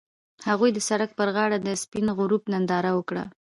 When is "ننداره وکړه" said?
2.53-3.23